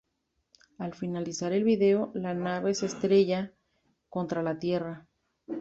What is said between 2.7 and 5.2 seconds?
se estrella contra la Tierra.